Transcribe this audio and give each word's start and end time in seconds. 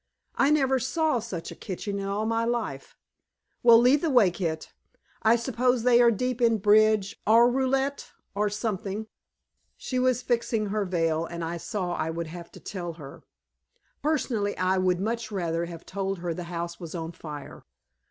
I 0.33 0.49
never 0.49 0.79
saw 0.79 1.19
such 1.19 1.51
a 1.51 1.55
kitchen 1.55 1.99
in 1.99 2.05
all 2.07 2.25
my 2.25 2.43
life. 2.43 2.97
Well, 3.61 3.77
lead 3.77 4.01
the 4.01 4.09
way, 4.09 4.31
Kit. 4.31 4.73
I 5.21 5.35
suppose 5.35 5.83
they 5.83 6.01
are 6.01 6.09
deep 6.09 6.41
in 6.41 6.57
bridge, 6.57 7.21
or 7.27 7.47
roulette, 7.51 8.09
or 8.33 8.49
something." 8.49 9.05
She 9.77 9.99
was 9.99 10.23
fixing 10.23 10.69
her 10.69 10.85
veil, 10.85 11.25
and 11.25 11.43
I 11.43 11.57
saw 11.57 11.93
I 11.93 12.09
would 12.09 12.25
have 12.25 12.51
to 12.53 12.59
tell 12.59 12.93
her. 12.93 13.21
Personally, 14.01 14.57
I 14.57 14.79
would 14.79 14.99
much 14.99 15.31
rather 15.31 15.65
have 15.65 15.85
told 15.85 16.17
her 16.17 16.33
the 16.33 16.45
house 16.45 16.79
was 16.79 16.95
on 16.95 17.11
fire. 17.11 17.63